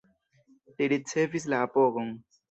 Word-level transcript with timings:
Li 0.79 0.87
ricevis 0.93 1.45
la 1.55 1.59
apogon. 1.67 2.09